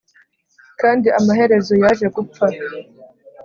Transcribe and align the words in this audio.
kandi 0.81 1.07
amaherezo 1.19 1.73
yaje 1.83 2.05
gupfa 2.15 2.45